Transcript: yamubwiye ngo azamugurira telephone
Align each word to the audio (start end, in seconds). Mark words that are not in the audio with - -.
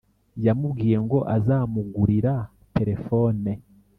yamubwiye 0.45 0.97
ngo 1.05 1.19
azamugurira 1.35 2.33
telephone 2.75 3.51